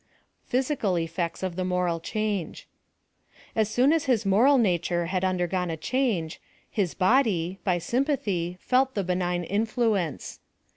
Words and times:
Physical 0.47 0.97
effects 0.97 1.43
of 1.43 1.55
the 1.55 1.63
moral 1.63 1.99
change. 1.99 2.67
As 3.55 3.69
soon 3.69 3.93
us 3.93 4.07
hi.s 4.07 4.25
moral 4.25 4.57
nature 4.57 5.05
had 5.05 5.23
undergone 5.23 5.69
a 5.69 5.77
change, 5.77 6.41
his 6.71 6.95
body, 6.95 7.59
by 7.63 7.77
sympathy 7.77 8.57
felt 8.61 8.95
the 8.95 9.03
benign 9.03 9.43
influence. 9.43 10.39